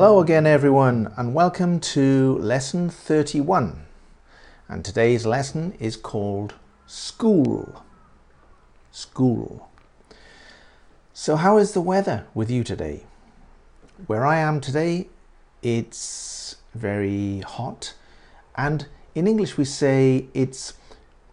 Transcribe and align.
Hello 0.00 0.20
again 0.20 0.46
everyone 0.46 1.12
and 1.16 1.34
welcome 1.34 1.80
to 1.80 2.38
lesson 2.38 2.88
31 2.88 3.84
and 4.68 4.84
today's 4.84 5.26
lesson 5.26 5.72
is 5.80 5.96
called 5.96 6.54
school. 6.86 7.82
School. 8.92 9.68
So 11.12 11.34
how 11.34 11.58
is 11.58 11.72
the 11.72 11.80
weather 11.80 12.28
with 12.32 12.48
you 12.48 12.62
today? 12.62 13.06
Where 14.06 14.24
I 14.24 14.38
am 14.38 14.60
today 14.60 15.08
it's 15.62 16.54
very 16.76 17.40
hot 17.40 17.94
and 18.54 18.86
in 19.16 19.26
English 19.26 19.56
we 19.56 19.64
say 19.64 20.28
it's 20.32 20.74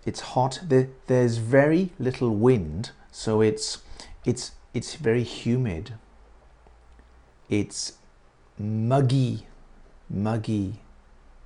it's 0.08 0.22
hot 0.34 0.62
there's 1.06 1.38
very 1.38 1.92
little 2.00 2.32
wind 2.32 2.90
so 3.12 3.42
it's 3.42 3.84
it's 4.26 4.54
it's 4.74 4.96
very 4.96 5.22
humid 5.22 5.94
it's 7.48 7.94
muggy, 8.58 9.46
muggy. 10.10 10.76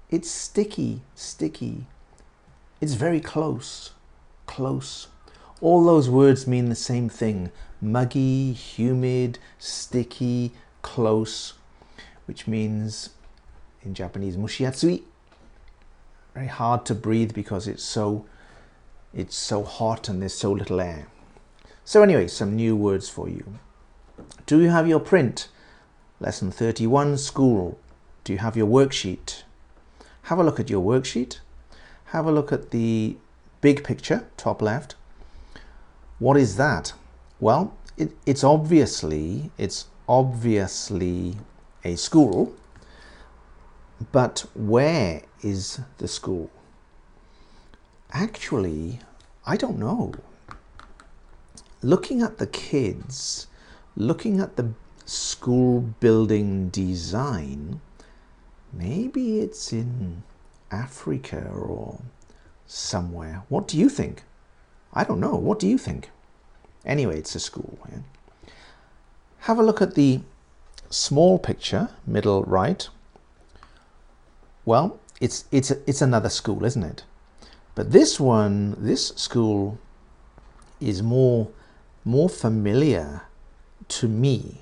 It's 0.10 0.30
sticky, 0.30 1.02
sticky. 1.16 1.86
It's 2.82 2.94
very 2.94 3.20
close, 3.20 3.92
close. 4.46 5.08
All 5.62 5.84
those 5.84 6.10
words 6.10 6.48
mean 6.48 6.70
the 6.70 6.76
same 6.76 7.10
thing. 7.10 7.52
Muggy, 7.82 8.54
humid, 8.54 9.40
sticky, 9.58 10.52
close, 10.82 11.54
which 12.26 12.48
means 12.48 13.10
in 13.84 13.94
Japanese, 13.94 14.38
mushiatsui. 14.38 15.04
Very 16.34 16.48
hard 16.48 16.86
to 16.86 16.96
breathe 16.96 17.34
because 17.34 17.68
it's 17.68 17.84
so, 17.84 18.26
it's 19.14 19.36
so 19.36 19.64
hot 19.64 20.08
and 20.10 20.22
there's 20.22 20.34
so 20.34 20.52
little 20.52 20.80
air. 20.80 21.08
So 21.84 22.04
anyway, 22.04 22.28
some 22.28 22.56
new 22.56 22.76
words 22.76 23.10
for 23.10 23.28
you. 23.28 23.60
Do 24.46 24.62
you 24.62 24.70
have 24.70 24.88
your 24.88 25.00
print? 25.00 25.50
Lesson 26.22 26.52
31, 26.52 27.18
School. 27.18 27.80
Do 28.26 28.34
you 28.34 28.40
have 28.40 28.58
your 28.58 28.68
worksheet? 28.68 29.44
Have 30.24 30.38
a 30.38 30.44
look 30.44 30.60
at 30.60 30.70
your 30.70 30.84
worksheet. 30.84 31.40
Have 32.08 32.26
a 32.26 32.32
look 32.32 32.52
at 32.52 32.72
the 32.72 33.16
big 33.62 33.86
picture, 33.86 34.28
top 34.36 34.62
left. 34.62 34.96
What 36.20 36.36
is 36.36 36.58
that? 36.58 36.92
Well, 37.40 37.74
it, 37.96 38.12
it's 38.26 38.44
obviously, 38.44 39.50
it's 39.58 39.86
obviously 40.10 41.38
a 41.86 41.96
school, 41.96 42.54
but 44.12 44.46
where 44.54 45.22
is 45.42 45.80
the 46.00 46.10
school? 46.10 46.50
Actually, 48.12 49.00
I 49.46 49.56
don't 49.56 49.80
know. 49.80 50.16
Looking 51.82 52.22
at 52.22 52.40
the 52.40 52.48
kids, 52.48 53.48
looking 53.96 54.42
at 54.42 54.58
the 54.58 54.74
school 55.10 55.82
building 56.00 56.70
design, 56.70 57.82
maybe 58.72 59.40
it's 59.40 59.74
in 59.74 60.24
Africa 60.72 61.50
or 61.52 62.00
somewhere. 62.68 63.44
What 63.50 63.68
do 63.68 63.78
you 63.78 63.90
think? 63.90 64.24
I 64.94 65.04
don't 65.04 65.20
know. 65.20 65.36
What 65.36 65.60
do 65.60 65.68
you 65.68 65.78
think? 65.78 66.12
Anyway, 66.86 67.18
it's 67.18 67.36
a 67.36 67.40
school. 67.40 67.80
Yeah? 67.92 68.00
Have 69.40 69.58
a 69.58 69.64
look 69.64 69.82
at 69.82 69.96
the 69.96 70.22
small 70.90 71.40
picture, 71.40 71.90
middle 72.06 72.44
right. 72.44 72.88
Well, 74.66 75.00
it's, 75.20 75.46
it's, 75.52 75.72
it's 75.72 76.02
another 76.02 76.30
school, 76.30 76.64
isn't 76.64 76.84
it? 76.84 77.04
But 77.74 77.92
this 77.92 78.20
one, 78.20 78.76
this 78.78 79.08
school 79.10 79.80
is 80.80 81.02
more, 81.02 81.50
more 82.06 82.30
familiar 82.30 83.24
to 83.88 84.08
me 84.08 84.62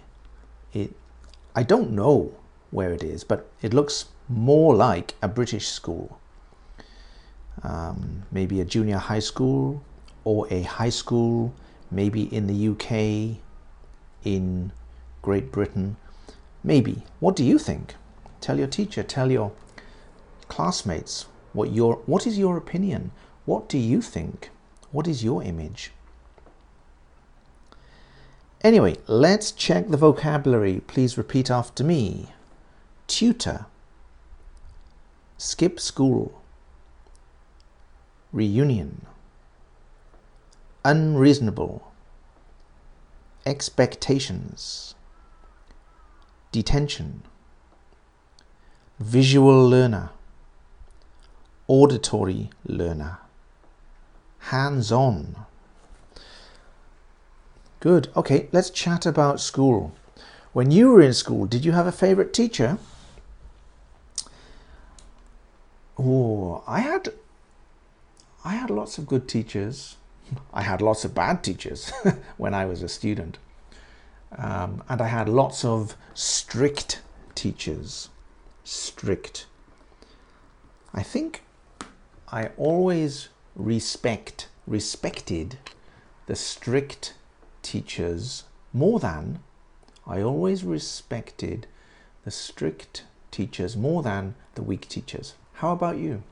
it, 0.73 0.93
I 1.55 1.63
don't 1.63 1.91
know 1.91 2.33
where 2.71 2.93
it 2.93 3.03
is, 3.03 3.23
but 3.23 3.49
it 3.61 3.73
looks 3.73 4.05
more 4.27 4.75
like 4.75 5.15
a 5.21 5.27
British 5.27 5.67
school. 5.67 6.19
Um, 7.63 8.23
maybe 8.31 8.61
a 8.61 8.65
junior 8.65 8.97
high 8.97 9.19
school 9.19 9.83
or 10.23 10.47
a 10.51 10.61
high 10.61 10.89
school, 10.89 11.53
maybe 11.89 12.23
in 12.23 12.47
the 12.47 12.67
UK, 12.69 13.37
in 14.23 14.71
Great 15.21 15.51
Britain. 15.51 15.97
Maybe. 16.63 17.03
What 17.19 17.35
do 17.35 17.43
you 17.43 17.57
think? 17.57 17.95
Tell 18.41 18.57
your 18.57 18.67
teacher, 18.67 19.03
tell 19.03 19.31
your 19.31 19.51
classmates 20.47 21.25
what 21.53 21.71
your 21.71 21.95
what 22.05 22.27
is 22.27 22.37
your 22.37 22.57
opinion? 22.57 23.11
What 23.45 23.67
do 23.67 23.77
you 23.77 24.01
think? 24.01 24.51
What 24.91 25.07
is 25.07 25.23
your 25.23 25.41
image? 25.43 25.91
Anyway, 28.67 28.97
let's 29.07 29.53
check 29.53 29.87
the 29.87 29.95
vocabulary. 29.95 30.81
Please 30.87 31.17
repeat 31.17 31.49
after 31.49 31.85
me. 31.85 32.33
Tutor. 33.07 33.65
Skip 35.37 35.79
school. 35.79 36.41
Reunion. 38.33 39.05
Unreasonable. 40.83 41.93
Expectations. 43.45 44.95
Detention. 46.51 47.21
Visual 48.99 49.65
learner. 49.69 50.09
Auditory 51.69 52.49
learner. 52.65 53.19
Hands-on. 54.51 55.37
Good. 57.79 58.09
Okay, 58.15 58.47
let's 58.51 58.69
chat 58.69 59.05
about 59.05 59.39
school. 59.39 59.95
When 60.53 60.71
you 60.71 60.89
were 60.89 61.01
in 61.01 61.13
school, 61.13 61.45
did 61.45 61.63
you 61.63 61.73
have 61.73 61.85
a 61.85 61.91
favorite 61.91 62.33
teacher? 62.33 62.79
Oh, 65.99 66.63
I 66.67 66.79
had 66.79 67.09
I 68.43 68.55
had 68.55 68.69
lots 68.69 68.97
of 68.97 69.05
good 69.05 69.27
teachers. 69.27 69.97
I 70.53 70.61
had 70.63 70.81
lots 70.81 71.05
of 71.05 71.13
bad 71.13 71.43
teachers 71.43 71.91
when 72.37 72.53
I 72.53 72.65
was 72.65 72.81
a 72.81 72.89
student. 72.89 73.37
Um, 74.35 74.83
and 74.89 75.01
I 75.01 75.07
had 75.07 75.29
lots 75.29 75.63
of 75.63 75.95
strict 76.13 77.01
teachers. 77.35 78.09
Strict. 78.63 79.45
I 80.93 81.03
think 81.03 81.43
I 82.31 82.49
always 82.57 83.29
respect 83.55 84.49
respected 84.65 85.57
the 86.25 86.35
strict 86.35 87.13
teachers 87.67 88.45
more 88.71 88.97
than, 88.99 89.39
I 90.05 90.21
always 90.21 90.63
respected 90.63 91.67
the 92.23 92.31
strict 92.31 93.03
teachers 93.29 93.75
more 93.75 94.01
than 94.01 94.35
the 94.55 94.61
weak 94.61 94.87
teachers. 94.87 95.35
How 95.55 95.73
about 95.73 95.97
you? 95.97 96.23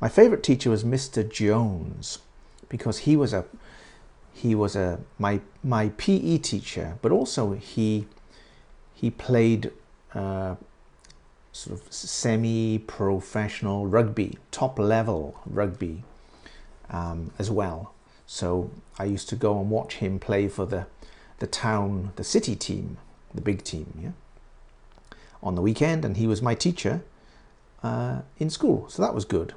My 0.00 0.10
favorite 0.10 0.42
teacher 0.42 0.68
was 0.68 0.84
Mr. 0.84 1.26
Jones 1.28 2.18
because 2.68 2.98
he 2.98 3.16
was 3.16 3.32
a 3.32 3.44
he 4.34 4.54
was 4.54 4.76
a 4.76 5.00
my 5.18 5.40
my 5.64 5.88
PE 5.96 6.36
teacher, 6.38 6.98
but 7.00 7.10
also 7.10 7.54
he 7.54 8.06
he 8.92 9.10
played 9.10 9.72
uh, 10.14 10.56
sort 11.52 11.80
of 11.80 11.90
semi-professional 11.90 13.86
rugby, 13.86 14.38
top 14.50 14.78
level 14.78 15.40
rugby 15.46 16.04
um, 16.90 17.32
as 17.38 17.50
well. 17.50 17.94
So 18.26 18.70
I 18.98 19.04
used 19.04 19.28
to 19.28 19.36
go 19.36 19.58
and 19.60 19.70
watch 19.70 19.96
him 19.96 20.18
play 20.18 20.48
for 20.48 20.66
the, 20.66 20.86
the 21.38 21.46
town, 21.46 22.12
the 22.16 22.24
city 22.24 22.56
team, 22.56 22.98
the 23.32 23.40
big 23.40 23.62
team, 23.62 23.98
yeah, 24.02 25.18
on 25.42 25.54
the 25.54 25.62
weekend. 25.62 26.04
And 26.04 26.16
he 26.16 26.26
was 26.26 26.42
my 26.42 26.54
teacher 26.54 27.02
uh, 27.82 28.22
in 28.38 28.50
school. 28.50 28.88
So 28.88 29.00
that 29.02 29.14
was 29.14 29.24
good. 29.24 29.54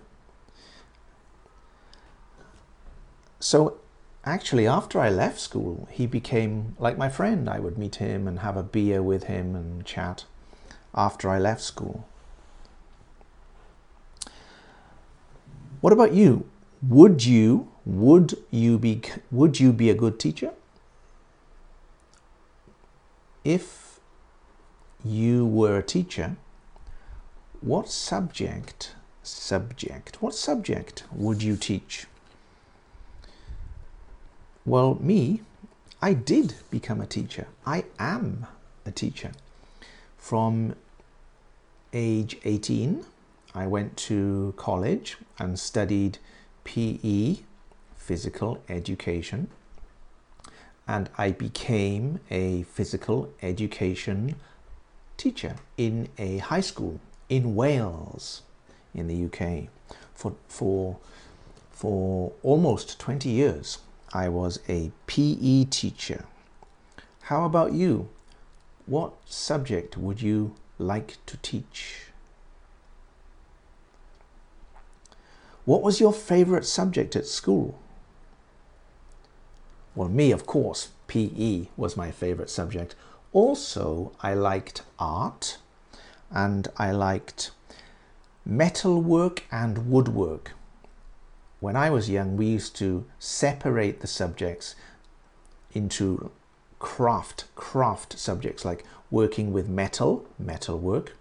So 3.39 3.77
actually, 4.23 4.67
after 4.67 4.99
I 4.99 5.09
left 5.09 5.39
school, 5.39 5.87
he 5.91 6.05
became 6.05 6.75
like 6.77 6.97
my 6.97 7.09
friend. 7.09 7.49
I 7.49 7.59
would 7.59 7.77
meet 7.77 7.95
him 7.95 8.27
and 8.27 8.39
have 8.39 8.57
a 8.57 8.63
beer 8.63 9.01
with 9.01 9.23
him 9.23 9.55
and 9.55 9.85
chat 9.85 10.25
after 10.93 11.29
I 11.29 11.39
left 11.39 11.61
school. 11.61 12.07
What 15.81 15.93
about 15.93 16.13
you? 16.13 16.45
Would 16.81 17.25
you 17.25 17.69
would 17.89 18.37
you 18.51 18.77
be 18.77 19.01
would 19.31 19.59
you 19.59 19.73
be 19.73 19.89
a 19.89 19.95
good 19.95 20.19
teacher? 20.19 20.51
If 23.43 23.99
you 25.03 25.45
were 25.45 25.77
a 25.77 25.83
teacher, 25.83 26.35
what 27.61 27.89
subject 27.89 28.93
subject 29.23 30.21
what 30.21 30.35
subject 30.35 31.03
would 31.11 31.41
you 31.41 31.55
teach? 31.55 32.05
Well, 34.65 34.95
me, 35.01 35.41
I 36.01 36.13
did 36.13 36.55
become 36.69 37.01
a 37.01 37.07
teacher. 37.07 37.47
I 37.65 37.85
am 37.97 38.45
a 38.85 38.91
teacher. 38.91 39.31
From 40.17 40.75
age 41.91 42.37
18, 42.43 43.03
I 43.55 43.65
went 43.65 43.97
to 44.09 44.53
college 44.57 45.17
and 45.39 45.59
studied 45.59 46.19
PE 46.65 47.39
physical 47.99 48.63
education. 48.67 49.49
and 50.87 51.07
I 51.19 51.31
became 51.31 52.19
a 52.31 52.63
physical 52.63 53.29
education 53.43 54.35
teacher 55.17 55.57
in 55.77 56.07
a 56.17 56.39
high 56.39 56.61
school 56.61 56.99
in 57.29 57.53
Wales 57.53 58.41
in 58.95 59.07
the 59.07 59.25
UK 59.27 59.69
for 60.15 60.33
for 60.47 60.97
for 61.71 62.31
almost 62.41 62.99
20 62.99 63.29
years 63.29 63.77
I 64.11 64.29
was 64.29 64.59
a 64.67 64.91
PE 65.05 65.65
teacher. 65.65 66.25
How 67.29 67.45
about 67.45 67.73
you? 67.73 68.09
What 68.87 69.13
subject 69.25 69.95
would 69.95 70.19
you 70.23 70.55
like 70.79 71.17
to 71.27 71.37
teach? 71.37 72.07
What 75.65 75.83
was 75.83 75.99
your 75.99 76.13
favorite 76.13 76.65
subject 76.65 77.15
at 77.15 77.27
school 77.27 77.77
well 79.95 80.09
me 80.09 80.31
of 80.31 80.45
course 80.45 80.89
PE 81.07 81.67
was 81.77 81.97
my 81.97 82.11
favorite 82.11 82.49
subject 82.49 82.95
also, 83.31 84.11
I 84.21 84.33
liked 84.33 84.81
art 84.97 85.59
and 86.31 86.67
I 86.77 86.91
liked 86.91 87.51
metalwork 88.43 89.43
and 89.51 89.89
woodwork. 89.89 90.53
When 91.59 91.75
I 91.75 91.91
was 91.91 92.09
young, 92.09 92.37
we 92.37 92.47
used 92.47 92.75
to 92.77 93.05
separate 93.19 93.99
the 93.99 94.07
subjects 94.07 94.75
into 95.73 96.31
craft, 96.79 97.45
craft 97.55 98.17
subjects 98.17 98.65
like 98.65 98.83
working 99.11 99.53
with 99.53 99.69
metal, 99.69 100.25
metalwork, 100.39 101.15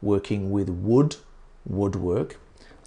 working 0.00 0.52
with 0.52 0.68
wood, 0.68 1.16
woodwork. 1.66 2.38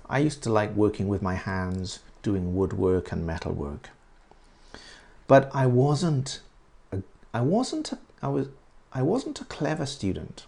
I 0.08 0.20
used 0.20 0.42
to 0.44 0.52
like 0.52 0.74
working 0.76 1.10
with 1.10 1.22
my 1.22 1.36
hands, 1.36 2.00
doing 2.22 2.56
woodwork 2.56 3.12
and 3.12 3.26
metalwork. 3.26 3.90
But 5.34 5.50
I 5.52 5.66
wasn't, 5.66 6.42
I 7.34 7.42
wasn't 7.42 7.92
I 8.22 8.28
was 8.28 8.50
I 8.94 9.02
wasn't 9.02 9.42
a 9.42 9.46
clever 9.46 9.88
student. 9.88 10.46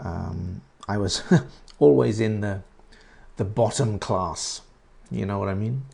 Um, 0.00 0.62
I 0.88 0.98
was 0.98 1.22
always 1.78 2.18
in 2.18 2.40
the 2.40 2.62
the 3.36 3.44
bottom 3.44 4.00
class. 4.00 4.62
You 5.12 5.26
know 5.26 5.38
what 5.38 5.48
I 5.48 5.54
mean? 5.54 5.84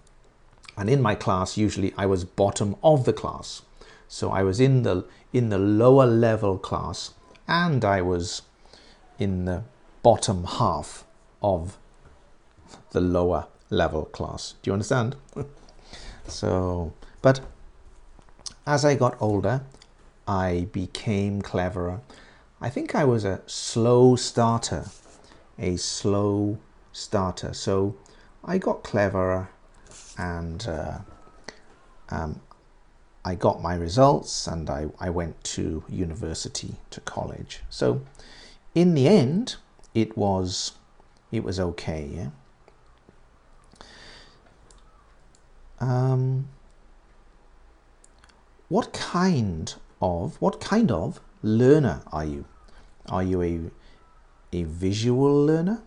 And 0.78 0.88
in 0.88 1.02
my 1.02 1.14
class, 1.14 1.58
usually 1.58 1.92
I 1.94 2.06
was 2.06 2.24
bottom 2.24 2.74
of 2.82 3.04
the 3.04 3.12
class. 3.12 3.60
So 4.08 4.30
I 4.30 4.42
was 4.42 4.58
in 4.58 4.82
the 4.84 5.04
in 5.30 5.50
the 5.50 5.58
lower 5.58 6.06
level 6.06 6.56
class, 6.56 7.12
and 7.46 7.84
I 7.84 8.00
was 8.00 8.40
in 9.18 9.44
the 9.44 9.64
bottom 10.02 10.44
half 10.44 11.04
of 11.42 11.76
the 12.92 13.02
lower 13.02 13.46
level 13.68 14.06
class. 14.06 14.54
Do 14.62 14.70
you 14.70 14.72
understand? 14.72 15.16
so, 16.26 16.94
but 17.22 17.40
as 18.66 18.84
I 18.84 18.94
got 18.94 19.16
older, 19.20 19.62
I 20.26 20.68
became 20.72 21.42
cleverer. 21.42 22.00
I 22.60 22.70
think 22.70 22.94
I 22.94 23.04
was 23.04 23.24
a 23.24 23.40
slow 23.46 24.16
starter, 24.16 24.86
a 25.58 25.76
slow 25.76 26.58
starter. 26.92 27.52
So 27.52 27.96
I 28.44 28.58
got 28.58 28.82
cleverer 28.82 29.48
and 30.18 30.66
uh, 30.68 30.98
um, 32.10 32.40
I 33.24 33.34
got 33.34 33.62
my 33.62 33.74
results 33.74 34.46
and 34.46 34.68
I, 34.70 34.88
I 34.98 35.10
went 35.10 35.42
to 35.44 35.84
university, 35.88 36.76
to 36.90 37.00
college. 37.00 37.60
So 37.70 38.02
in 38.74 38.94
the 38.94 39.08
end, 39.08 39.56
it 39.94 40.16
was, 40.16 40.72
it 41.32 41.42
was 41.44 41.58
okay. 41.58 42.08
Yeah? 42.14 42.30
Um, 45.80 46.48
what 48.70 48.92
kind 48.92 49.74
of, 50.00 50.40
what 50.40 50.60
kind 50.60 50.92
of 50.92 51.20
learner 51.42 52.02
are 52.12 52.24
you? 52.24 52.44
Are 53.08 53.22
you 53.22 53.42
a, 53.42 54.56
a 54.56 54.62
visual 54.62 55.44
learner? 55.44 55.82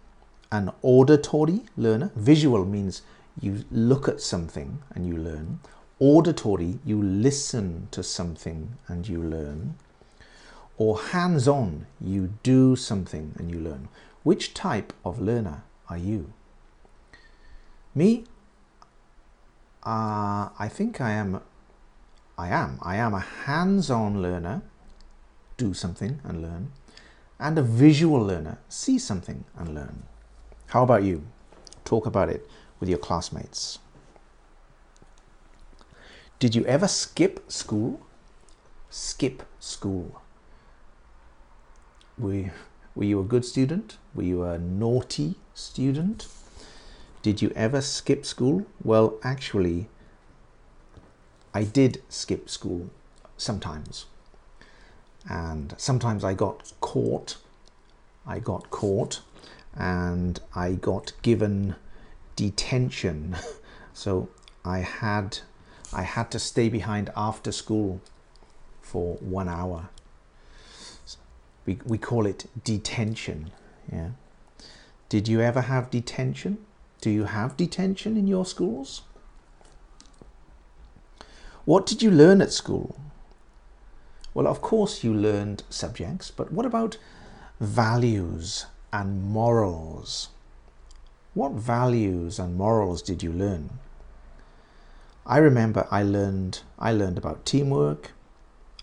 An 0.51 0.69
auditory 0.81 1.61
learner? 1.77 2.11
Visual 2.15 2.65
means 2.65 3.01
you 3.39 3.63
look 3.71 4.09
at 4.09 4.19
something 4.19 4.79
and 4.93 5.07
you 5.07 5.17
learn. 5.17 5.61
Auditory, 5.99 6.79
you 6.83 7.01
listen 7.01 7.87
to 7.91 8.03
something 8.03 8.77
and 8.87 9.07
you 9.07 9.23
learn. 9.23 9.75
Or 10.77 10.99
hands-on, 10.99 11.85
you 12.01 12.33
do 12.43 12.75
something 12.75 13.33
and 13.37 13.49
you 13.49 13.61
learn. 13.61 13.87
Which 14.23 14.53
type 14.53 14.91
of 15.05 15.21
learner 15.21 15.63
are 15.89 15.97
you? 15.97 16.33
Me, 17.95 18.25
uh, 19.83 20.49
I 20.59 20.69
think 20.69 20.99
I 20.99 21.11
am 21.11 21.41
I 22.37 22.49
am. 22.49 22.79
I 22.81 22.95
am 22.95 23.13
a 23.13 23.19
hands-on 23.19 24.21
learner, 24.21 24.61
do 25.57 25.73
something 25.73 26.19
and 26.23 26.41
learn, 26.41 26.71
and 27.39 27.57
a 27.57 27.61
visual 27.61 28.21
learner, 28.21 28.57
see 28.69 28.97
something 28.97 29.43
and 29.55 29.75
learn. 29.75 30.03
How 30.67 30.83
about 30.83 31.03
you? 31.03 31.23
Talk 31.85 32.05
about 32.05 32.29
it 32.29 32.47
with 32.79 32.89
your 32.89 32.97
classmates. 32.97 33.79
Did 36.39 36.55
you 36.55 36.65
ever 36.65 36.87
skip 36.87 37.51
school? 37.51 38.01
Skip 38.89 39.43
school. 39.59 40.21
Were, 42.17 42.51
were 42.95 43.03
you 43.05 43.19
a 43.19 43.23
good 43.23 43.45
student? 43.45 43.97
Were 44.15 44.23
you 44.23 44.43
a 44.43 44.57
naughty 44.57 45.35
student? 45.53 46.27
Did 47.21 47.41
you 47.41 47.51
ever 47.55 47.79
skip 47.81 48.25
school? 48.25 48.65
Well, 48.83 49.17
actually, 49.23 49.87
I 51.53 51.63
did 51.63 52.01
skip 52.09 52.49
school 52.49 52.89
sometimes. 53.37 54.05
And 55.29 55.75
sometimes 55.77 56.23
I 56.23 56.33
got 56.33 56.73
caught. 56.81 57.37
I 58.25 58.39
got 58.39 58.69
caught 58.69 59.21
and 59.75 60.39
I 60.55 60.73
got 60.73 61.13
given 61.21 61.75
detention. 62.35 63.35
So 63.93 64.29
I 64.65 64.79
had 64.79 65.39
I 65.93 66.01
had 66.01 66.31
to 66.31 66.39
stay 66.39 66.67
behind 66.67 67.11
after 67.15 67.51
school 67.51 68.01
for 68.81 69.15
one 69.17 69.47
hour. 69.47 69.89
We, 71.65 71.79
we 71.85 71.97
call 71.97 72.25
it 72.25 72.45
detention. 72.63 73.51
Yeah. 73.91 74.09
Did 75.09 75.27
you 75.27 75.41
ever 75.41 75.61
have 75.61 75.91
detention? 75.91 76.57
Do 76.99 77.09
you 77.09 77.25
have 77.25 77.55
detention 77.55 78.17
in 78.17 78.25
your 78.27 78.45
schools? 78.45 79.03
What 81.65 81.85
did 81.85 82.01
you 82.01 82.11
learn 82.11 82.41
at 82.41 82.51
school? 82.51 82.97
Well, 84.33 84.47
of 84.47 84.61
course 84.61 85.03
you 85.03 85.13
learned 85.13 85.63
subjects, 85.69 86.29
but 86.29 86.51
what 86.51 86.65
about 86.65 86.97
values 87.61 88.65
and 88.91 89.23
morals? 89.23 90.27
What 91.33 91.53
values 91.53 92.37
and 92.37 92.57
morals 92.57 93.01
did 93.01 93.23
you 93.23 93.31
learn? 93.31 93.79
I 95.25 95.37
remember 95.37 95.87
I 95.89 96.03
learned 96.03 96.59
I 96.77 96.91
learned 96.91 97.17
about 97.17 97.45
teamwork. 97.45 98.11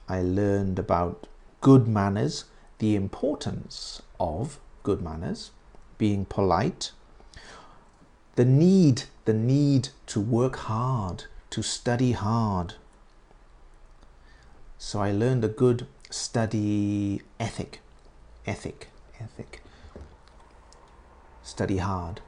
I 0.08 0.22
learned 0.22 0.78
about 0.78 1.26
good 1.60 1.87
manners, 1.87 2.44
the 2.78 2.96
importance 2.96 4.00
of 4.18 4.58
good 4.82 5.02
manners, 5.02 5.50
being 5.99 6.25
polite, 6.25 6.92
the 8.37 8.44
need 8.46 9.02
the 9.26 9.34
need 9.34 9.90
to 10.06 10.18
work 10.18 10.56
hard, 10.56 11.25
to 11.50 11.62
study 11.62 12.12
hard. 12.12 12.75
So 14.78 15.00
I 15.00 15.11
learned 15.11 15.45
a 15.45 15.49
good 15.49 15.87
study 16.09 17.23
ethic, 17.38 17.80
ethic, 18.47 18.88
ethic. 19.21 19.62
Study 21.42 21.78
hard. 21.78 22.21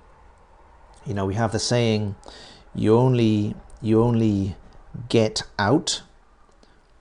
You 1.07 1.15
know, 1.15 1.27
we 1.27 1.35
have 1.35 1.53
the 1.53 1.59
saying, 1.59 2.15
you 2.75 2.97
only, 2.97 3.55
you 3.81 4.03
only 4.03 4.57
get 5.09 5.43
out 5.59 6.03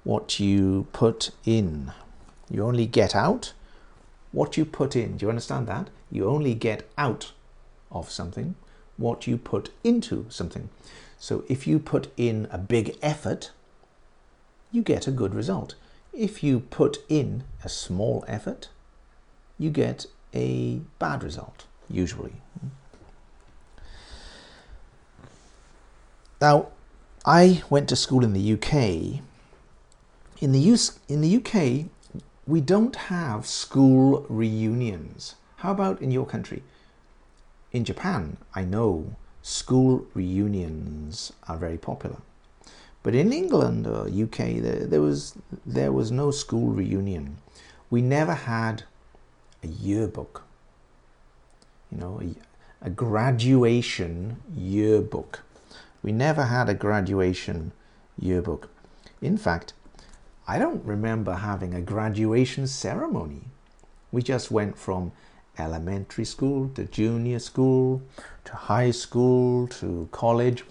what 0.03 0.39
you 0.39 0.87
put 0.93 1.31
in. 1.45 1.91
You 2.49 2.63
only 2.63 2.85
get 2.85 3.15
out 3.15 3.53
what 4.31 4.57
you 4.57 4.65
put 4.65 4.95
in. 4.95 5.17
Do 5.17 5.25
you 5.25 5.29
understand 5.29 5.67
that? 5.67 5.89
You 6.09 6.27
only 6.27 6.53
get 6.53 6.89
out 6.97 7.31
of 7.91 8.09
something 8.09 8.55
what 8.97 9.27
you 9.27 9.37
put 9.37 9.71
into 9.83 10.25
something. 10.29 10.69
So 11.21 11.43
if 11.47 11.67
you 11.67 11.77
put 11.77 12.11
in 12.17 12.47
a 12.49 12.57
big 12.57 12.97
effort, 13.03 13.51
you 14.71 14.81
get 14.81 15.05
a 15.05 15.11
good 15.11 15.35
result. 15.35 15.75
If 16.11 16.43
you 16.43 16.61
put 16.61 16.97
in 17.09 17.43
a 17.63 17.69
small 17.69 18.25
effort, 18.27 18.69
you 19.59 19.69
get 19.69 20.07
a 20.33 20.81
bad 20.97 21.23
result, 21.23 21.65
usually. 21.87 22.33
Now, 26.41 26.69
I 27.23 27.61
went 27.69 27.87
to 27.89 27.95
school 27.95 28.23
in 28.23 28.33
the 28.33 28.53
UK. 28.53 29.21
In 30.41 30.53
the, 30.53 30.59
US, 30.73 30.97
in 31.07 31.21
the 31.21 31.37
UK, 31.37 31.85
we 32.47 32.61
don't 32.61 32.95
have 32.95 33.45
school 33.45 34.25
reunions. 34.27 35.35
How 35.57 35.71
about 35.71 36.01
in 36.01 36.09
your 36.09 36.25
country? 36.25 36.63
In 37.71 37.85
Japan, 37.85 38.37
I 38.55 38.63
know 38.63 39.15
school 39.41 40.05
reunions 40.13 41.33
are 41.47 41.57
very 41.57 41.77
popular. 41.77 42.17
But 43.03 43.15
in 43.15 43.33
England 43.33 43.87
or 43.87 44.07
UK, 44.07 44.61
there, 44.61 44.85
there 44.85 45.01
was 45.01 45.35
there 45.65 45.91
was 45.91 46.11
no 46.11 46.29
school 46.31 46.69
reunion. 46.69 47.37
We 47.89 48.01
never 48.01 48.33
had 48.33 48.83
a 49.63 49.67
yearbook. 49.67 50.43
You 51.91 51.97
know, 51.97 52.21
a, 52.21 52.87
a 52.87 52.89
graduation 52.89 54.37
yearbook. 54.55 55.41
We 56.03 56.11
never 56.11 56.43
had 56.45 56.69
a 56.69 56.73
graduation 56.73 57.71
yearbook. 58.17 58.69
In 59.21 59.37
fact, 59.37 59.73
I 60.47 60.59
don't 60.59 60.83
remember 60.85 61.35
having 61.35 61.73
a 61.73 61.81
graduation 61.81 62.67
ceremony. 62.67 63.45
We 64.11 64.21
just 64.21 64.51
went 64.51 64.77
from 64.77 65.11
elementary 65.61 66.25
school 66.25 66.69
to 66.75 66.85
junior 66.85 67.39
school 67.39 68.01
to 68.45 68.55
high 68.55 68.91
school 68.91 69.67
to 69.67 70.09
college 70.11 70.63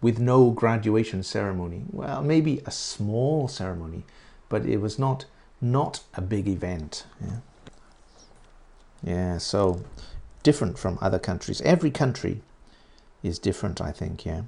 with 0.00 0.18
no 0.18 0.50
graduation 0.50 1.22
ceremony. 1.22 1.82
Well, 1.90 2.22
maybe 2.22 2.62
a 2.64 2.70
small 2.70 3.48
ceremony, 3.48 4.04
but 4.48 4.64
it 4.64 4.78
was 4.78 4.98
not 4.98 5.26
not 5.60 6.00
a 6.14 6.22
big 6.22 6.48
event. 6.48 7.04
Yeah, 7.20 7.40
yeah 9.02 9.38
so 9.38 9.82
different 10.42 10.78
from 10.78 10.98
other 11.00 11.18
countries. 11.18 11.60
Every 11.62 11.90
country 11.90 12.40
is 13.22 13.38
different, 13.38 13.80
I 13.80 13.92
think, 13.92 14.24
yeah. 14.24 14.42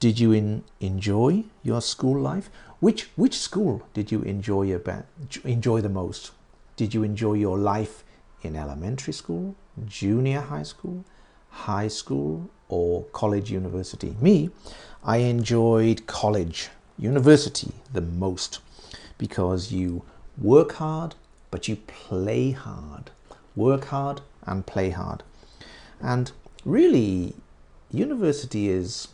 Did 0.00 0.20
you 0.20 0.32
in, 0.32 0.62
enjoy 0.80 1.44
your 1.62 1.80
school 1.80 2.20
life? 2.20 2.50
Which 2.80 3.08
which 3.16 3.36
school 3.36 3.82
did 3.94 4.12
you 4.12 4.22
enjoy 4.22 4.62
your 4.62 4.80
enjoy 5.44 5.80
the 5.80 5.88
most? 5.88 6.30
Did 6.78 6.94
you 6.94 7.02
enjoy 7.02 7.32
your 7.32 7.58
life 7.58 8.04
in 8.42 8.54
elementary 8.54 9.12
school, 9.12 9.56
junior 9.84 10.40
high 10.40 10.62
school, 10.62 11.04
high 11.50 11.88
school, 11.88 12.50
or 12.68 13.02
college 13.06 13.50
university? 13.50 14.14
Me, 14.20 14.50
I 15.02 15.16
enjoyed 15.16 16.06
college, 16.06 16.68
university 16.96 17.72
the 17.92 18.00
most 18.00 18.60
because 19.18 19.72
you 19.72 20.04
work 20.40 20.74
hard, 20.74 21.16
but 21.50 21.66
you 21.66 21.74
play 21.74 22.52
hard. 22.52 23.10
Work 23.56 23.86
hard 23.86 24.20
and 24.46 24.64
play 24.64 24.90
hard. 24.90 25.24
And 26.00 26.30
really, 26.64 27.34
university 27.90 28.68
is 28.68 29.08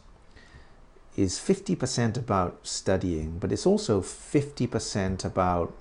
is 1.17 1.39
50% 1.39 2.19
about 2.19 2.59
studying, 2.65 3.39
but 3.39 3.53
it's 3.53 3.65
also 3.65 4.03
50% 4.03 5.25
about 5.25 5.73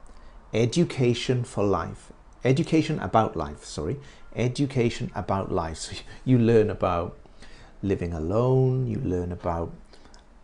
education 0.53 1.43
for 1.43 1.63
life. 1.63 2.11
Education 2.45 2.99
about 2.99 3.35
life, 3.35 3.63
sorry. 3.63 3.99
Education 4.35 5.11
about 5.15 5.51
life. 5.51 5.77
So 5.77 5.95
you 6.25 6.37
learn 6.37 6.69
about 6.69 7.17
living 7.81 8.13
alone, 8.13 8.87
you 8.87 8.99
learn 8.99 9.31
about 9.31 9.73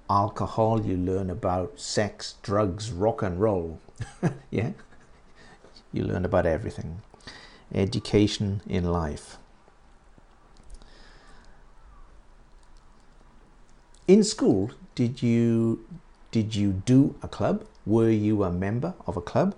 alcohol, 0.09 0.81
you 0.81 0.97
learn 0.97 1.29
about 1.29 1.79
sex, 1.79 2.35
drugs, 2.41 2.91
rock 2.91 3.21
and 3.21 3.39
roll. 3.39 3.79
yeah? 4.49 4.71
You 5.93 6.03
learn 6.03 6.25
about 6.25 6.45
everything. 6.45 7.01
Education 7.73 8.61
in 8.67 8.91
life. 8.91 9.37
In 14.07 14.23
school, 14.23 14.71
did 14.95 15.21
you 15.21 15.85
did 16.31 16.55
you 16.55 16.73
do 16.73 17.15
a 17.21 17.27
club? 17.27 17.65
Were 17.85 18.09
you 18.09 18.43
a 18.43 18.51
member 18.51 18.95
of 19.05 19.15
a 19.15 19.21
club? 19.21 19.55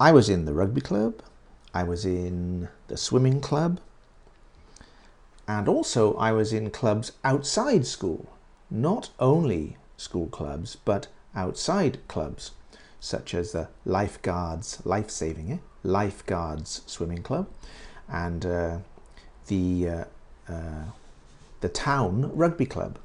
I 0.00 0.10
was 0.10 0.28
in 0.28 0.44
the 0.44 0.52
rugby 0.52 0.80
club. 0.80 1.22
I 1.72 1.84
was 1.84 2.04
in 2.04 2.68
the 2.88 2.96
swimming 2.96 3.40
club. 3.40 3.78
And 5.46 5.68
also 5.68 6.14
I 6.14 6.32
was 6.32 6.52
in 6.52 6.70
clubs 6.70 7.12
outside 7.22 7.86
school. 7.86 8.28
Not 8.70 9.10
only 9.20 9.76
school 9.96 10.26
clubs, 10.26 10.76
but 10.76 11.06
outside 11.36 11.98
clubs, 12.08 12.52
such 12.98 13.34
as 13.34 13.52
the 13.52 13.68
lifeguards, 13.84 14.84
life 14.84 15.10
saving, 15.10 15.52
eh? 15.52 15.58
lifeguards 15.84 16.82
swimming 16.86 17.22
club, 17.22 17.46
and 18.08 18.44
uh, 18.44 18.78
the 19.46 19.88
uh, 19.88 20.04
uh, 20.48 20.84
the 21.60 21.68
town 21.68 22.34
rugby 22.34 22.66
club. 22.66 22.98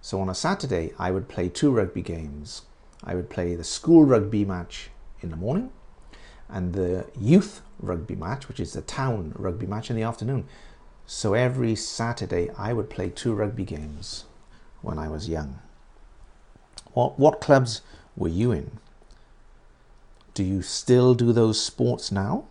So 0.00 0.20
on 0.20 0.28
a 0.28 0.34
Saturday, 0.34 0.94
I 0.98 1.10
would 1.10 1.28
play 1.28 1.48
two 1.48 1.70
rugby 1.70 2.02
games. 2.02 2.62
I 3.04 3.14
would 3.14 3.28
play 3.28 3.54
the 3.54 3.64
school 3.64 4.04
rugby 4.04 4.44
match 4.44 4.90
in 5.20 5.30
the 5.30 5.36
morning 5.36 5.70
and 6.52 6.72
the 6.72 7.06
youth 7.18 7.62
rugby 7.78 8.14
match, 8.14 8.48
which 8.48 8.60
is 8.60 8.72
the 8.72 8.82
town 8.82 9.32
rugby 9.36 9.66
match 9.66 9.90
in 9.90 9.96
the 9.96 10.02
afternoon. 10.02 10.46
So 11.06 11.34
every 11.34 11.74
Saturday, 11.74 12.50
I 12.56 12.72
would 12.72 12.90
play 12.90 13.10
two 13.10 13.34
rugby 13.34 13.64
games 13.64 14.24
when 14.82 14.98
I 14.98 15.08
was 15.08 15.28
young. 15.28 15.58
What, 16.92 17.18
what 17.18 17.40
clubs 17.40 17.82
were 18.16 18.28
you 18.28 18.52
in? 18.52 18.78
Do 20.34 20.44
you 20.44 20.62
still 20.62 21.14
do 21.14 21.32
those 21.32 21.60
sports 21.62 22.12
now? 22.12 22.44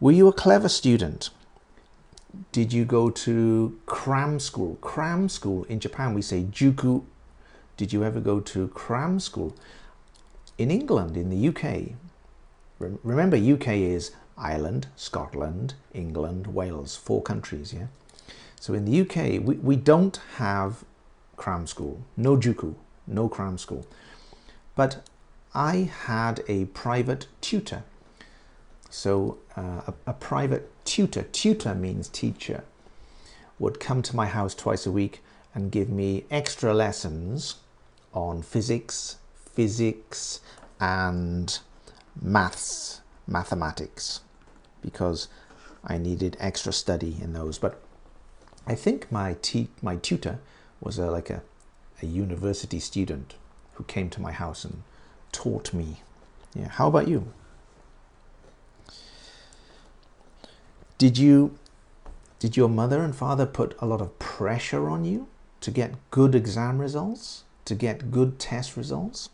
Were 0.00 0.12
you 0.12 0.28
a 0.28 0.32
clever 0.32 0.68
student? 0.68 1.30
did 2.52 2.72
you 2.72 2.84
go 2.84 3.10
to 3.10 3.78
cram 3.86 4.40
school? 4.40 4.76
Cram 4.80 5.28
school 5.28 5.64
in 5.64 5.80
Japan, 5.80 6.14
we 6.14 6.22
say 6.22 6.42
juku. 6.42 7.04
Did 7.76 7.92
you 7.92 8.04
ever 8.04 8.20
go 8.20 8.40
to 8.40 8.68
cram 8.68 9.20
school? 9.20 9.56
In 10.56 10.70
England, 10.70 11.16
in 11.16 11.30
the 11.30 11.48
UK, 11.48 11.96
remember 12.78 13.36
UK 13.36 13.68
is 13.68 14.12
Ireland, 14.38 14.86
Scotland, 14.96 15.74
England, 15.92 16.48
Wales, 16.48 16.96
four 16.96 17.22
countries, 17.22 17.72
yeah? 17.72 17.86
So 18.60 18.72
in 18.72 18.84
the 18.84 19.00
UK, 19.00 19.44
we, 19.44 19.56
we 19.56 19.76
don't 19.76 20.18
have 20.36 20.84
cram 21.36 21.66
school, 21.66 22.02
no 22.16 22.36
juku, 22.36 22.74
no 23.06 23.28
cram 23.28 23.58
school. 23.58 23.86
But 24.76 25.02
I 25.54 25.90
had 26.06 26.42
a 26.48 26.66
private 26.66 27.26
tutor. 27.40 27.82
So 28.90 29.38
uh, 29.56 29.82
a, 29.88 29.94
a 30.06 30.12
private 30.12 30.70
tutor, 30.84 31.24
tutor 31.24 31.74
means 31.74 32.08
teacher, 32.08 32.64
would 33.58 33.80
come 33.80 34.02
to 34.02 34.16
my 34.16 34.26
house 34.26 34.54
twice 34.54 34.86
a 34.86 34.92
week 34.92 35.22
and 35.54 35.70
give 35.70 35.88
me 35.88 36.24
extra 36.30 36.72
lessons 36.74 37.56
on 38.12 38.42
physics, 38.42 39.16
physics, 39.54 40.40
and 40.80 41.58
maths, 42.20 43.00
mathematics, 43.26 44.20
because 44.82 45.28
I 45.84 45.98
needed 45.98 46.36
extra 46.40 46.72
study 46.72 47.16
in 47.20 47.32
those. 47.32 47.58
But 47.58 47.80
I 48.66 48.74
think 48.74 49.10
my, 49.10 49.36
my 49.82 49.96
tutor 49.96 50.38
was 50.80 50.98
a, 50.98 51.10
like 51.10 51.30
a, 51.30 51.42
a 52.02 52.06
university 52.06 52.80
student 52.80 53.34
who 53.74 53.84
came 53.84 54.10
to 54.10 54.20
my 54.20 54.32
house 54.32 54.64
and 54.64 54.82
taught 55.32 55.72
me. 55.72 56.02
Yeah, 56.54 56.68
how 56.68 56.88
about 56.88 57.08
you? 57.08 57.32
Did 60.96 61.18
you 61.18 61.58
did 62.38 62.56
your 62.58 62.68
mother 62.68 63.02
and 63.02 63.16
father 63.16 63.46
put 63.46 63.74
a 63.80 63.86
lot 63.86 64.02
of 64.02 64.18
pressure 64.18 64.88
on 64.90 65.04
you 65.04 65.28
to 65.62 65.70
get 65.70 65.94
good 66.10 66.34
exam 66.34 66.78
results, 66.78 67.44
to 67.64 67.74
get 67.74 68.10
good 68.10 68.38
test 68.38 68.76
results? 68.76 69.30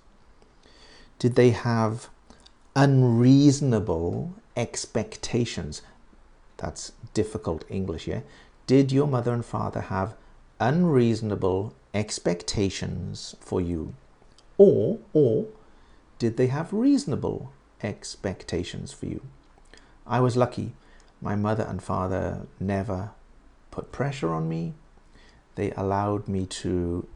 Did 1.21 1.35
they 1.35 1.51
have 1.51 2.09
unreasonable 2.75 4.35
expectations? 4.57 5.83
That's 6.57 6.93
difficult 7.15 7.65
English, 7.69 8.09
yeah? 8.09 8.23
Did 8.67 8.91
your 8.91 9.07
mother 9.07 9.33
and 9.35 9.45
father 9.45 9.83
have 9.83 10.15
unreasonable 10.59 11.75
expectations 11.93 13.37
for 13.39 13.61
you? 13.61 13.95
Or, 14.57 14.99
or 15.13 15.47
did 16.19 16.39
they 16.39 16.47
have 16.47 16.73
reasonable 16.73 17.53
expectations 17.83 18.91
for 18.93 19.05
you? 19.05 19.21
I 20.07 20.21
was 20.21 20.39
lucky 20.39 20.73
my 21.21 21.37
mother 21.37 21.65
and 21.65 21.83
father 21.83 22.47
never 22.59 23.11
put 23.71 23.93
pressure 23.93 24.33
on 24.33 24.49
me. 24.49 24.73
They 25.55 25.71
allowed 25.73 26.29
me 26.29 26.47
to 26.47 27.07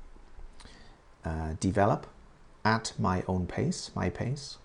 uh, 1.25 1.55
develop 1.59 2.07
at 2.65 2.93
my 2.99 3.23
own 3.29 3.47
pace, 3.47 3.91
my 3.95 4.09
pace. 4.09 4.59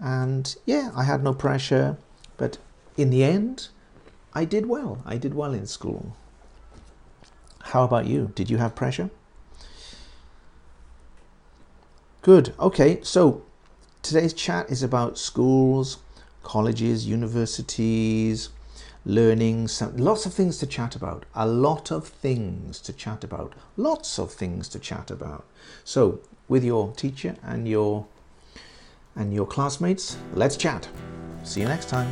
And 0.00 0.54
yeah, 0.64 0.90
I 0.94 1.04
had 1.04 1.22
no 1.22 1.34
pressure, 1.34 1.98
but 2.36 2.58
in 2.96 3.10
the 3.10 3.24
end, 3.24 3.68
I 4.32 4.44
did 4.44 4.66
well. 4.66 5.02
I 5.04 5.16
did 5.16 5.34
well 5.34 5.52
in 5.52 5.66
school. 5.66 6.16
How 7.62 7.84
about 7.84 8.06
you? 8.06 8.32
Did 8.34 8.48
you 8.48 8.58
have 8.58 8.74
pressure? 8.74 9.10
Good. 12.22 12.54
Okay, 12.58 13.00
so 13.02 13.42
today's 14.02 14.32
chat 14.32 14.70
is 14.70 14.82
about 14.82 15.18
schools 15.18 15.98
colleges, 16.42 17.06
universities, 17.06 18.48
learning, 19.04 19.68
some, 19.68 19.96
lots 19.96 20.26
of 20.26 20.34
things 20.34 20.58
to 20.58 20.66
chat 20.66 20.96
about, 20.96 21.24
a 21.34 21.46
lot 21.46 21.90
of 21.90 22.06
things 22.06 22.80
to 22.80 22.92
chat 22.92 23.24
about, 23.24 23.52
lots 23.76 24.18
of 24.18 24.32
things 24.32 24.68
to 24.68 24.78
chat 24.78 25.10
about. 25.10 25.44
So 25.84 26.20
with 26.50 26.64
your 26.64 26.92
teacher 26.92 27.36
and 27.42 27.66
your 27.66 28.06
and 29.16 29.32
your 29.32 29.46
classmates. 29.46 30.18
Let's 30.34 30.56
chat. 30.58 30.88
See 31.44 31.60
you 31.62 31.68
next 31.68 31.88
time. 31.88 32.08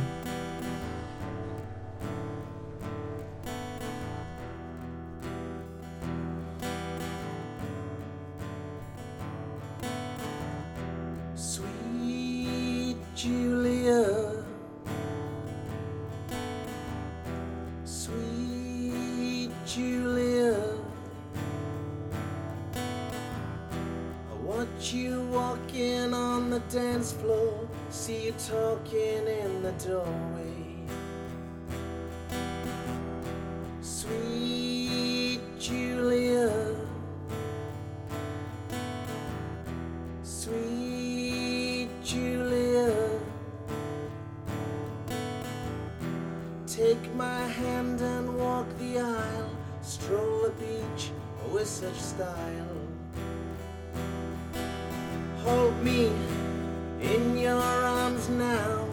Julia, 13.15 14.45
sweet 17.83 19.51
Julia. 19.65 20.08
You 24.81 24.97
you 24.97 25.21
walking 25.23 26.13
on 26.13 26.49
the 26.49 26.59
dance 26.71 27.11
floor, 27.11 27.67
see 27.89 28.27
you 28.27 28.33
talking 28.47 29.27
in 29.27 29.61
the 29.61 29.73
doorway. 29.73 30.48
Hold 55.43 55.81
me 55.83 56.11
in 57.01 57.37
your 57.37 57.61
arms 57.61 58.29
now. 58.29 58.85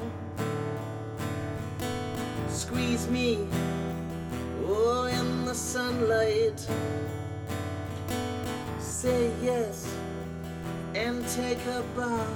Squeeze 2.48 3.08
me, 3.08 3.46
oh, 4.64 5.04
in 5.06 5.44
the 5.44 5.54
sunlight. 5.54 6.66
Say 8.78 9.30
yes 9.42 9.92
and 10.94 11.26
take 11.28 11.64
a 11.66 11.82
bow. 11.94 12.26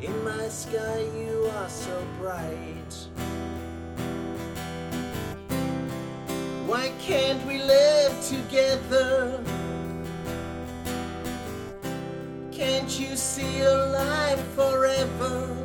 In 0.00 0.24
my 0.24 0.48
sky, 0.48 1.04
you 1.16 1.50
are 1.56 1.68
so 1.68 2.06
bright. 2.20 2.94
Why 6.66 6.92
can't 7.00 7.44
we 7.46 7.58
live 7.58 8.14
together? 8.24 9.42
You 12.98 13.14
see 13.14 13.60
a 13.60 13.74
life 13.92 14.44
forever? 14.56 15.56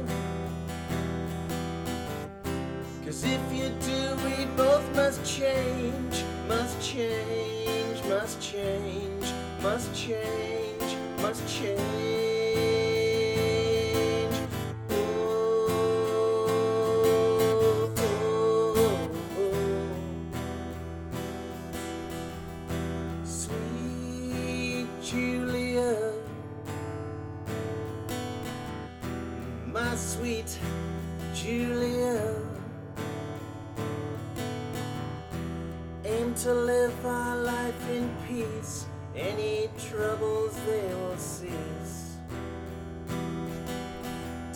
Cause 3.04 3.24
if 3.24 3.42
you 3.52 3.70
do, 3.82 4.16
we 4.24 4.46
both 4.56 4.88
must 4.96 5.26
change, 5.26 6.24
must 6.48 6.80
change, 6.80 8.04
must 8.08 8.40
change, 8.40 9.26
must 9.64 9.96
change, 9.96 10.96
must 11.24 11.48
change. 11.48 12.33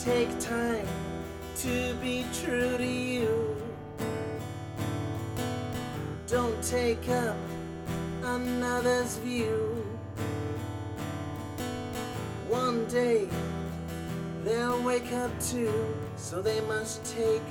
Take 0.07 0.39
time 0.39 0.87
to 1.57 1.93
be 1.95 2.25
true 2.41 2.77
to 2.77 2.87
you. 2.87 3.57
Don't 6.27 6.63
take 6.63 7.09
up 7.09 7.35
another's 8.23 9.17
view. 9.17 9.85
One 12.47 12.85
day 12.85 13.27
they'll 14.45 14.81
wake 14.81 15.11
up 15.11 15.31
too, 15.41 15.93
so 16.15 16.41
they 16.41 16.61
must 16.61 17.03
take 17.03 17.43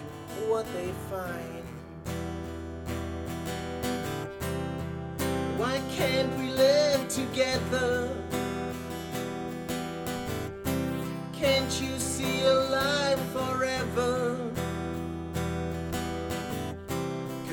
what 0.49 0.65
they 0.73 0.93
find. 1.11 1.67
Why 5.59 5.79
can't 5.95 6.35
we 6.39 6.49
live 6.53 7.07
together? 7.09 7.96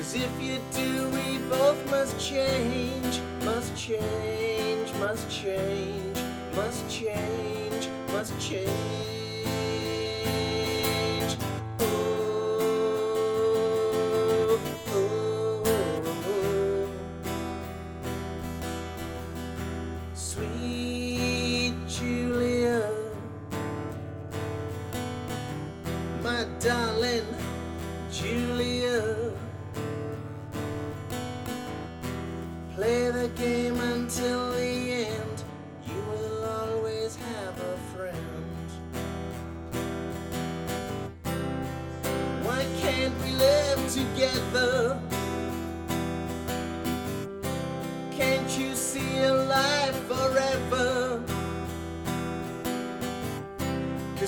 Cause 0.04 0.16
if 0.16 0.42
you 0.42 0.60
do, 0.74 1.08
we 1.16 1.38
both 1.48 1.90
must 1.90 2.20
change, 2.20 3.22
must 3.42 3.74
change, 3.74 4.92
must 5.00 5.30
change, 5.30 6.18
must 6.54 6.90
change, 6.90 7.88
must 8.12 8.38
change. 8.38 9.23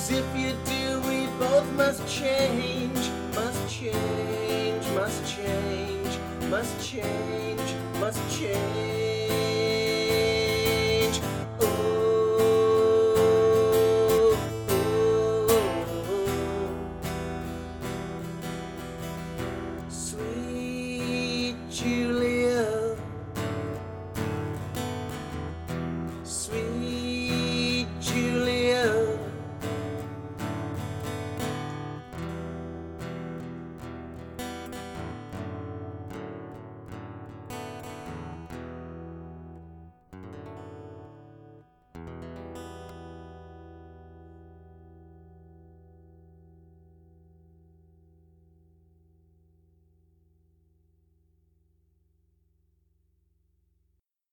Cause 0.06 0.18
if 0.18 0.36
you 0.36 0.52
do, 0.64 1.00
we 1.08 1.26
both 1.36 1.68
must 1.72 2.06
change, 2.06 3.10
must 3.34 3.68
change, 3.68 4.86
must 4.94 5.26
change, 5.26 5.34
must 5.34 5.36
change, 5.36 6.48
must 6.48 6.88
change. 6.88 7.45